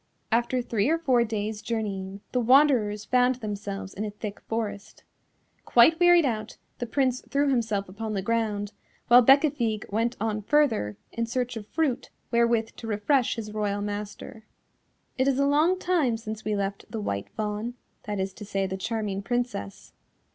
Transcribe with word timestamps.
After 0.31 0.63
three 0.63 0.89
or 0.89 0.97
four 0.97 1.23
days' 1.23 1.61
journeying, 1.61 2.21
the 2.31 2.39
wanderers 2.39 3.05
found 3.05 3.35
themselves 3.35 3.93
in 3.93 4.03
a 4.03 4.09
thick 4.09 4.39
forest. 4.39 5.03
Quite 5.63 5.99
wearied 5.99 6.25
out, 6.25 6.57
the 6.79 6.87
Prince 6.87 7.21
threw 7.29 7.49
himself 7.49 7.87
upon 7.87 8.13
the 8.13 8.23
ground, 8.23 8.71
while 9.09 9.23
Bécafigue 9.23 9.87
went 9.91 10.17
on 10.19 10.41
further 10.41 10.97
in 11.11 11.27
search 11.27 11.55
of 11.55 11.67
fruit 11.67 12.09
wherewith 12.31 12.69
to 12.77 12.87
refresh 12.87 13.35
his 13.35 13.53
royal 13.53 13.83
master. 13.83 14.47
It 15.19 15.27
is 15.27 15.37
a 15.37 15.45
long 15.45 15.77
time 15.77 16.17
since 16.17 16.43
we 16.43 16.55
left 16.55 16.85
the 16.89 16.99
White 16.99 17.29
Fawn, 17.35 17.75
that 18.05 18.19
is 18.19 18.33
to 18.33 18.43
say 18.43 18.65
the 18.65 18.77
charming 18.77 19.21
Princess. 19.21 19.93